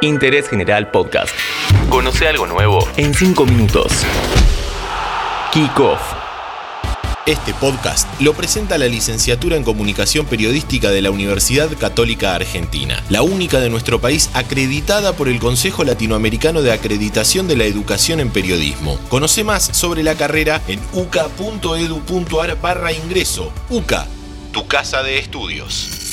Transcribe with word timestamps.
Interés 0.00 0.48
General 0.48 0.90
Podcast. 0.90 1.34
Conoce 1.90 2.28
algo 2.28 2.46
nuevo 2.46 2.86
en 2.96 3.14
5 3.14 3.46
minutos. 3.46 3.92
Kick 5.52 5.80
Off. 5.80 6.00
Este 7.26 7.52
podcast 7.52 8.08
lo 8.20 8.32
presenta 8.32 8.78
la 8.78 8.86
licenciatura 8.86 9.56
en 9.56 9.64
Comunicación 9.64 10.24
Periodística 10.24 10.90
de 10.90 11.02
la 11.02 11.10
Universidad 11.10 11.68
Católica 11.76 12.34
Argentina, 12.34 13.02
la 13.10 13.22
única 13.22 13.60
de 13.60 13.68
nuestro 13.68 14.00
país 14.00 14.30
acreditada 14.34 15.12
por 15.12 15.28
el 15.28 15.38
Consejo 15.38 15.84
Latinoamericano 15.84 16.62
de 16.62 16.72
Acreditación 16.72 17.48
de 17.48 17.56
la 17.56 17.64
Educación 17.64 18.20
en 18.20 18.30
Periodismo. 18.30 18.98
Conoce 19.08 19.44
más 19.44 19.64
sobre 19.64 20.02
la 20.02 20.14
carrera 20.14 20.62
en 20.68 20.80
uca.edu.ar 20.94 22.60
barra 22.60 22.92
ingreso. 22.92 23.52
UCA, 23.68 24.06
tu 24.52 24.66
casa 24.66 25.02
de 25.02 25.18
estudios. 25.18 26.07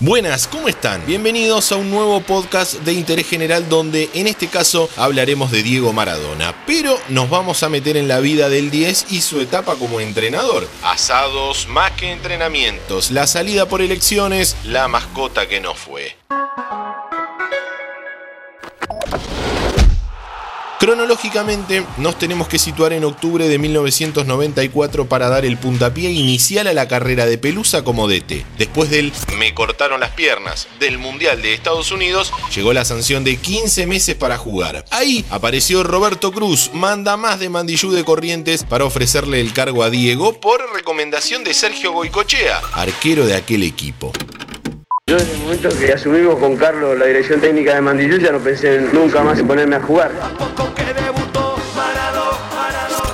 Buenas, 0.00 0.46
¿cómo 0.46 0.68
están? 0.68 1.04
Bienvenidos 1.06 1.72
a 1.72 1.76
un 1.76 1.90
nuevo 1.90 2.20
podcast 2.20 2.74
de 2.74 2.92
interés 2.92 3.28
general 3.28 3.68
donde 3.68 4.08
en 4.14 4.28
este 4.28 4.46
caso 4.46 4.88
hablaremos 4.96 5.50
de 5.50 5.64
Diego 5.64 5.92
Maradona, 5.92 6.54
pero 6.68 6.96
nos 7.08 7.28
vamos 7.28 7.64
a 7.64 7.68
meter 7.68 7.96
en 7.96 8.06
la 8.06 8.20
vida 8.20 8.48
del 8.48 8.70
10 8.70 9.06
y 9.10 9.22
su 9.22 9.40
etapa 9.40 9.74
como 9.74 9.98
entrenador. 9.98 10.68
Asados 10.84 11.66
más 11.66 11.90
que 11.92 12.12
entrenamientos, 12.12 13.10
la 13.10 13.26
salida 13.26 13.66
por 13.66 13.82
elecciones, 13.82 14.56
la 14.62 14.86
mascota 14.86 15.48
que 15.48 15.58
no 15.60 15.74
fue. 15.74 16.14
Cronológicamente 20.78 21.84
nos 21.96 22.18
tenemos 22.18 22.46
que 22.46 22.60
situar 22.60 22.92
en 22.92 23.02
octubre 23.02 23.48
de 23.48 23.58
1994 23.58 25.08
para 25.08 25.28
dar 25.28 25.44
el 25.44 25.58
puntapié 25.58 26.12
inicial 26.12 26.68
a 26.68 26.72
la 26.72 26.86
carrera 26.86 27.26
de 27.26 27.36
Pelusa 27.36 27.82
como 27.82 28.06
DT. 28.06 28.44
Después 28.58 28.88
del 28.88 29.12
me 29.38 29.54
cortaron 29.54 29.98
las 29.98 30.10
piernas 30.10 30.68
del 30.78 30.98
Mundial 30.98 31.42
de 31.42 31.52
Estados 31.52 31.90
Unidos, 31.90 32.32
llegó 32.54 32.72
la 32.72 32.84
sanción 32.84 33.24
de 33.24 33.36
15 33.38 33.88
meses 33.88 34.14
para 34.14 34.38
jugar. 34.38 34.84
Ahí 34.90 35.24
apareció 35.30 35.82
Roberto 35.82 36.30
Cruz, 36.30 36.70
manda 36.72 37.16
más 37.16 37.40
de 37.40 37.48
Mandillú 37.48 37.90
de 37.90 38.04
Corrientes 38.04 38.62
para 38.62 38.84
ofrecerle 38.84 39.40
el 39.40 39.52
cargo 39.52 39.82
a 39.82 39.90
Diego 39.90 40.40
por 40.40 40.60
recomendación 40.74 41.42
de 41.42 41.54
Sergio 41.54 41.90
Goicochea, 41.90 42.60
arquero 42.72 43.26
de 43.26 43.34
aquel 43.34 43.64
equipo. 43.64 44.12
Yo 45.08 45.16
en 45.16 45.26
el 45.26 45.38
momento 45.38 45.70
que 45.70 45.90
asumimos 45.90 46.38
con 46.38 46.54
Carlos 46.54 46.98
la 46.98 47.06
dirección 47.06 47.40
técnica 47.40 47.74
de 47.74 47.80
Mandillú 47.80 48.18
ya 48.18 48.30
no 48.30 48.40
pensé 48.40 48.78
nunca 48.92 49.22
más 49.22 49.38
en 49.38 49.46
ponerme 49.46 49.76
a 49.76 49.80
jugar. 49.80 50.12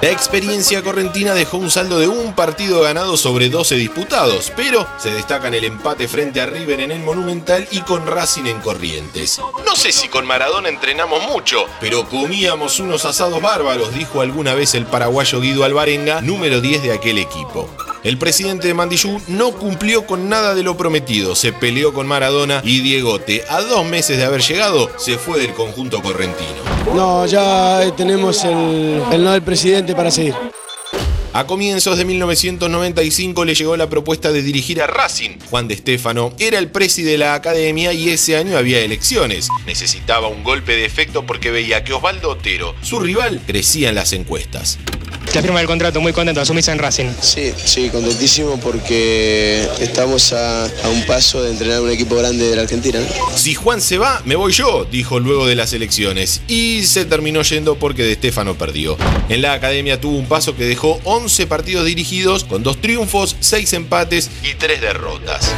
La 0.00 0.10
experiencia 0.10 0.82
correntina 0.82 1.34
dejó 1.34 1.58
un 1.58 1.70
saldo 1.70 1.98
de 1.98 2.08
un 2.08 2.34
partido 2.34 2.80
ganado 2.80 3.18
sobre 3.18 3.50
12 3.50 3.74
disputados, 3.74 4.50
pero 4.56 4.88
se 4.96 5.10
destacan 5.10 5.52
el 5.52 5.64
empate 5.64 6.08
frente 6.08 6.40
a 6.40 6.46
River 6.46 6.80
en 6.80 6.92
el 6.92 7.00
Monumental 7.00 7.68
y 7.70 7.82
con 7.82 8.06
Racing 8.06 8.46
en 8.46 8.60
Corrientes. 8.60 9.38
No 9.66 9.76
sé 9.76 9.92
si 9.92 10.08
con 10.08 10.26
Maradona 10.26 10.70
entrenamos 10.70 11.22
mucho, 11.28 11.66
pero 11.78 12.08
comíamos 12.08 12.80
unos 12.80 13.04
asados 13.04 13.42
bárbaros, 13.42 13.94
dijo 13.94 14.22
alguna 14.22 14.54
vez 14.54 14.74
el 14.74 14.86
paraguayo 14.86 15.42
Guido 15.42 15.64
Alvarenga, 15.64 16.22
número 16.22 16.62
10 16.62 16.84
de 16.84 16.92
aquel 16.94 17.18
equipo. 17.18 17.68
El 18.04 18.18
presidente 18.18 18.66
de 18.66 18.74
Mandillú 18.74 19.20
no 19.28 19.52
cumplió 19.52 20.06
con 20.06 20.28
nada 20.28 20.56
de 20.56 20.64
lo 20.64 20.76
prometido, 20.76 21.36
se 21.36 21.52
peleó 21.52 21.92
con 21.92 22.08
Maradona 22.08 22.60
y 22.64 22.80
Diegote, 22.80 23.44
a 23.48 23.60
dos 23.60 23.86
meses 23.86 24.16
de 24.16 24.24
haber 24.24 24.40
llegado, 24.40 24.90
se 24.98 25.18
fue 25.18 25.38
del 25.38 25.54
conjunto 25.54 26.02
correntino. 26.02 26.50
No, 26.92 27.24
ya 27.26 27.80
tenemos 27.96 28.42
el, 28.44 29.00
el 29.12 29.22
no 29.22 29.30
del 29.30 29.42
presidente 29.42 29.94
para 29.94 30.10
seguir. 30.10 30.34
A 31.32 31.46
comienzos 31.46 31.96
de 31.96 32.04
1995 32.04 33.44
le 33.44 33.54
llegó 33.54 33.76
la 33.76 33.88
propuesta 33.88 34.32
de 34.32 34.42
dirigir 34.42 34.82
a 34.82 34.88
Racing. 34.88 35.38
Juan 35.48 35.68
de 35.68 35.76
Stefano 35.76 36.32
era 36.40 36.58
el 36.58 36.70
presi 36.70 37.02
de 37.02 37.16
la 37.16 37.34
academia 37.34 37.92
y 37.92 38.10
ese 38.10 38.36
año 38.36 38.58
había 38.58 38.80
elecciones. 38.80 39.48
Necesitaba 39.64 40.26
un 40.26 40.42
golpe 40.42 40.74
de 40.74 40.84
efecto 40.84 41.24
porque 41.24 41.52
veía 41.52 41.84
que 41.84 41.94
Osvaldo 41.94 42.30
Otero, 42.30 42.74
su 42.82 42.98
rival, 42.98 43.40
crecía 43.46 43.88
en 43.88 43.94
las 43.94 44.12
encuestas. 44.12 44.78
La 45.34 45.40
firma 45.40 45.58
del 45.60 45.66
contrato, 45.66 46.00
muy 46.00 46.12
contento, 46.12 46.40
asumís 46.42 46.68
en 46.68 46.78
Racing. 46.78 47.06
Sí, 47.20 47.52
sí, 47.64 47.88
contentísimo 47.88 48.58
porque 48.60 49.66
estamos 49.80 50.32
a, 50.34 50.64
a 50.66 50.88
un 50.90 51.06
paso 51.06 51.42
de 51.42 51.50
entrenar 51.52 51.80
un 51.80 51.90
equipo 51.90 52.16
grande 52.16 52.48
de 52.48 52.56
la 52.56 52.62
Argentina. 52.62 53.00
Si 53.34 53.54
Juan 53.54 53.80
se 53.80 53.96
va, 53.96 54.20
me 54.26 54.36
voy 54.36 54.52
yo, 54.52 54.84
dijo 54.90 55.20
luego 55.20 55.46
de 55.46 55.54
las 55.54 55.72
elecciones. 55.72 56.42
Y 56.48 56.82
se 56.84 57.06
terminó 57.06 57.42
yendo 57.42 57.76
porque 57.76 58.02
De 58.02 58.14
Stefano 58.14 58.56
perdió. 58.56 58.98
En 59.30 59.40
la 59.40 59.54
academia 59.54 59.98
tuvo 59.98 60.18
un 60.18 60.26
paso 60.26 60.54
que 60.54 60.64
dejó 60.64 61.00
11 61.04 61.46
partidos 61.46 61.86
dirigidos, 61.86 62.44
con 62.44 62.62
dos 62.62 62.80
triunfos, 62.80 63.36
6 63.40 63.72
empates 63.72 64.30
y 64.42 64.54
3 64.54 64.80
derrotas. 64.82 65.50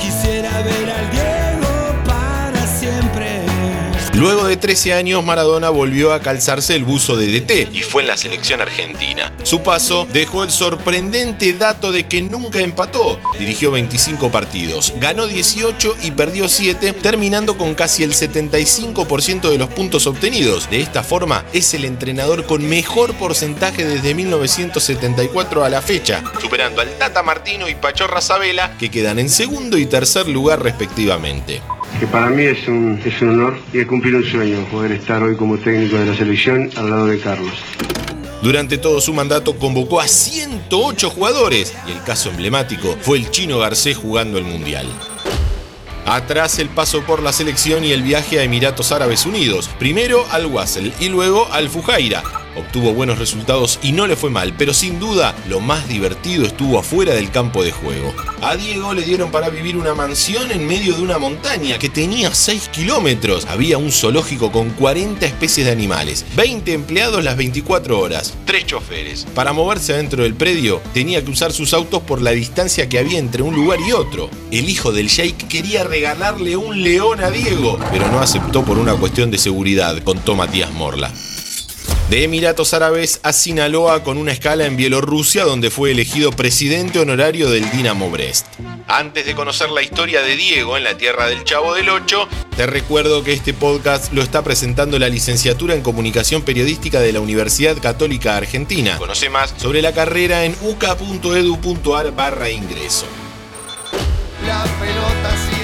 Quisiera 0.00 0.62
ver 0.62 0.88
al. 0.90 1.29
Luego 4.20 4.46
de 4.46 4.58
13 4.58 4.92
años, 4.92 5.24
Maradona 5.24 5.70
volvió 5.70 6.12
a 6.12 6.20
calzarse 6.20 6.76
el 6.76 6.84
buzo 6.84 7.16
de 7.16 7.40
DT 7.40 7.74
y 7.74 7.80
fue 7.80 8.02
en 8.02 8.08
la 8.08 8.18
selección 8.18 8.60
argentina. 8.60 9.32
Su 9.44 9.62
paso 9.62 10.06
dejó 10.12 10.44
el 10.44 10.50
sorprendente 10.50 11.54
dato 11.54 11.90
de 11.90 12.06
que 12.06 12.20
nunca 12.20 12.60
empató. 12.60 13.18
Dirigió 13.38 13.70
25 13.70 14.30
partidos, 14.30 14.92
ganó 14.98 15.26
18 15.26 15.96
y 16.02 16.10
perdió 16.10 16.50
7, 16.50 16.92
terminando 16.92 17.56
con 17.56 17.74
casi 17.74 18.02
el 18.02 18.12
75% 18.12 19.48
de 19.48 19.56
los 19.56 19.70
puntos 19.70 20.06
obtenidos. 20.06 20.68
De 20.68 20.82
esta 20.82 21.02
forma, 21.02 21.46
es 21.54 21.72
el 21.72 21.86
entrenador 21.86 22.44
con 22.44 22.68
mejor 22.68 23.14
porcentaje 23.14 23.86
desde 23.86 24.12
1974 24.12 25.64
a 25.64 25.70
la 25.70 25.80
fecha, 25.80 26.22
superando 26.42 26.82
al 26.82 26.90
Tata 26.98 27.22
Martino 27.22 27.70
y 27.70 27.74
Pachorra 27.74 28.20
Sabela, 28.20 28.76
que 28.76 28.90
quedan 28.90 29.18
en 29.18 29.30
segundo 29.30 29.78
y 29.78 29.86
tercer 29.86 30.28
lugar 30.28 30.62
respectivamente. 30.62 31.62
Que 31.98 32.06
para 32.06 32.30
mí 32.30 32.44
es 32.44 32.68
un, 32.68 33.00
es 33.04 33.20
un 33.20 33.30
honor 33.30 33.58
y 33.72 33.80
es 33.80 33.86
cumplir 33.86 34.14
un 34.14 34.24
sueño 34.24 34.64
poder 34.70 34.92
estar 34.92 35.22
hoy 35.22 35.36
como 35.36 35.58
técnico 35.58 35.96
de 35.96 36.06
la 36.06 36.14
selección 36.14 36.70
al 36.76 36.90
lado 36.90 37.06
de 37.06 37.18
Carlos. 37.18 37.54
Durante 38.42 38.78
todo 38.78 39.00
su 39.00 39.12
mandato 39.12 39.56
convocó 39.58 40.00
a 40.00 40.08
108 40.08 41.10
jugadores 41.10 41.74
y 41.86 41.92
el 41.92 42.02
caso 42.02 42.30
emblemático 42.30 42.96
fue 43.02 43.18
el 43.18 43.30
chino 43.30 43.58
Garcés 43.58 43.98
jugando 43.98 44.38
el 44.38 44.44
Mundial. 44.44 44.86
Atrás 46.06 46.58
el 46.58 46.70
paso 46.70 47.02
por 47.02 47.22
la 47.22 47.32
selección 47.32 47.84
y 47.84 47.92
el 47.92 48.02
viaje 48.02 48.40
a 48.40 48.42
Emiratos 48.42 48.92
Árabes 48.92 49.26
Unidos, 49.26 49.68
primero 49.78 50.24
al 50.30 50.46
Wassel 50.46 50.92
y 51.00 51.08
luego 51.08 51.46
al 51.52 51.68
Fujaira. 51.68 52.22
Obtuvo 52.60 52.92
buenos 52.92 53.18
resultados 53.18 53.78
y 53.82 53.92
no 53.92 54.06
le 54.06 54.16
fue 54.16 54.28
mal, 54.28 54.52
pero 54.56 54.74
sin 54.74 55.00
duda 55.00 55.34
lo 55.48 55.60
más 55.60 55.88
divertido 55.88 56.44
estuvo 56.44 56.78
afuera 56.78 57.14
del 57.14 57.30
campo 57.30 57.64
de 57.64 57.72
juego. 57.72 58.14
A 58.42 58.54
Diego 58.54 58.92
le 58.92 59.02
dieron 59.02 59.30
para 59.30 59.48
vivir 59.48 59.78
una 59.78 59.94
mansión 59.94 60.50
en 60.50 60.66
medio 60.66 60.94
de 60.94 61.02
una 61.02 61.18
montaña 61.18 61.78
que 61.78 61.88
tenía 61.88 62.34
6 62.34 62.68
kilómetros. 62.68 63.46
Había 63.46 63.78
un 63.78 63.90
zoológico 63.90 64.52
con 64.52 64.68
40 64.70 65.24
especies 65.24 65.66
de 65.66 65.72
animales, 65.72 66.26
20 66.36 66.74
empleados 66.74 67.24
las 67.24 67.38
24 67.38 67.98
horas, 67.98 68.34
3 68.44 68.66
choferes. 68.66 69.26
Para 69.34 69.54
moverse 69.54 69.94
adentro 69.94 70.22
del 70.22 70.34
predio 70.34 70.82
tenía 70.92 71.24
que 71.24 71.30
usar 71.30 71.52
sus 71.52 71.72
autos 71.72 72.02
por 72.02 72.20
la 72.20 72.32
distancia 72.32 72.90
que 72.90 72.98
había 72.98 73.18
entre 73.18 73.42
un 73.42 73.54
lugar 73.54 73.78
y 73.80 73.92
otro. 73.92 74.28
El 74.50 74.68
hijo 74.68 74.92
del 74.92 75.08
sheik 75.08 75.48
quería 75.48 75.82
regalarle 75.82 76.58
un 76.58 76.82
león 76.82 77.20
a 77.24 77.30
Diego, 77.30 77.78
pero 77.90 78.06
no 78.12 78.20
aceptó 78.20 78.64
por 78.64 78.76
una 78.76 78.94
cuestión 78.94 79.30
de 79.30 79.38
seguridad, 79.38 80.02
contó 80.02 80.34
Matías 80.34 80.70
Morla. 80.72 81.10
De 82.10 82.24
Emiratos 82.24 82.74
Árabes 82.74 83.20
a 83.22 83.32
Sinaloa 83.32 84.02
con 84.02 84.18
una 84.18 84.32
escala 84.32 84.66
en 84.66 84.76
Bielorrusia 84.76 85.44
donde 85.44 85.70
fue 85.70 85.92
elegido 85.92 86.32
presidente 86.32 86.98
honorario 86.98 87.48
del 87.48 87.70
Dinamo 87.70 88.10
Brest. 88.10 88.48
Antes 88.88 89.26
de 89.26 89.36
conocer 89.36 89.70
la 89.70 89.80
historia 89.80 90.20
de 90.22 90.34
Diego 90.34 90.76
en 90.76 90.82
la 90.82 90.96
tierra 90.96 91.28
del 91.28 91.44
Chavo 91.44 91.72
del 91.72 91.88
Ocho, 91.88 92.26
te 92.56 92.66
recuerdo 92.66 93.22
que 93.22 93.32
este 93.32 93.54
podcast 93.54 94.12
lo 94.12 94.22
está 94.22 94.42
presentando 94.42 94.98
la 94.98 95.08
licenciatura 95.08 95.76
en 95.76 95.82
Comunicación 95.82 96.42
Periodística 96.42 96.98
de 96.98 97.12
la 97.12 97.20
Universidad 97.20 97.78
Católica 97.78 98.36
Argentina. 98.36 98.98
Conoce 98.98 99.30
más 99.30 99.54
sobre 99.56 99.80
la 99.80 99.92
carrera 99.92 100.44
en 100.44 100.56
uca.edu.ar 100.62 102.10
barra 102.10 102.50
ingreso. 102.50 103.06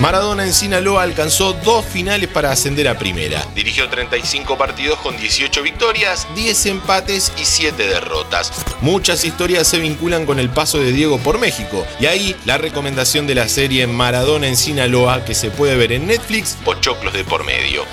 Maradona 0.01 0.45
en 0.45 0.53
Sinaloa 0.53 1.03
alcanzó 1.03 1.55
dos 1.55 1.83
finales 1.87 2.29
para 2.29 2.51
ascender 2.51 2.87
a 2.87 2.99
primera. 2.99 3.43
Dirigió 3.55 3.89
35 3.89 4.59
partidos 4.59 4.99
con 4.99 5.17
18 5.17 5.63
victorias, 5.63 6.29
10 6.35 6.67
empates 6.67 7.33
y 7.41 7.47
7 7.47 7.83
derrotas. 7.83 8.53
Muchas 8.83 9.25
historias 9.25 9.67
se 9.67 9.79
vinculan 9.79 10.27
con 10.27 10.39
el 10.39 10.51
paso 10.51 10.79
de 10.79 10.93
Diego 10.93 11.19
por 11.19 11.39
México. 11.39 11.87
Y 11.99 12.07
ahí 12.07 12.37
la 12.45 12.59
recomendación 12.59 13.27
de 13.27 13.37
la 13.37 13.49
serie 13.49 13.87
Maradona 13.87 14.49
en 14.49 14.59
Sinaloa 14.59 15.25
que 15.25 15.35
se 15.35 15.51
puede 15.51 15.77
ver 15.77 15.93
en 15.93 16.07
Netflix, 16.07 16.59
Pochoclos 16.63 17.15
de 17.15 17.25
por 17.25 17.45
medio. 17.45 17.85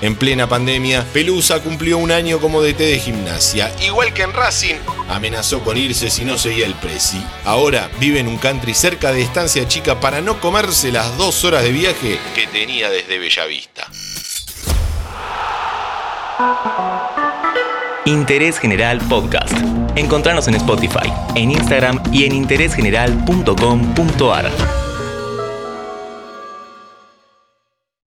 En 0.00 0.14
plena 0.14 0.48
pandemia, 0.48 1.04
Pelusa 1.12 1.60
cumplió 1.60 1.98
un 1.98 2.12
año 2.12 2.38
como 2.38 2.62
DT 2.62 2.78
de 2.78 3.00
gimnasia. 3.00 3.72
Igual 3.84 4.12
que 4.12 4.22
en 4.22 4.32
Racing, 4.32 4.76
amenazó 5.08 5.58
con 5.60 5.76
irse 5.76 6.08
si 6.10 6.24
no 6.24 6.38
seguía 6.38 6.66
el 6.66 6.74
Prezi. 6.74 7.20
Ahora 7.44 7.90
vive 7.98 8.20
en 8.20 8.28
un 8.28 8.38
country 8.38 8.74
cerca 8.74 9.10
de 9.12 9.22
Estancia 9.22 9.66
Chica 9.66 9.98
para 10.00 10.20
no 10.20 10.40
comerse 10.40 10.92
las 10.92 11.16
dos 11.16 11.44
horas 11.44 11.64
de 11.64 11.72
viaje 11.72 12.20
que 12.34 12.46
tenía 12.46 12.90
desde 12.90 13.18
Bellavista. 13.18 13.88
Interés 18.04 18.58
General 18.58 18.98
Podcast. 19.08 19.56
Encontrarnos 19.96 20.46
en 20.48 20.54
Spotify, 20.54 21.10
en 21.34 21.50
Instagram 21.50 22.02
y 22.12 22.24
en 22.24 22.34
interésgeneral.com.ar. 22.34 24.87